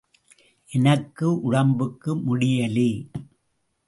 [0.69, 2.89] எனக்கு உடம்புக்கு முடியலே.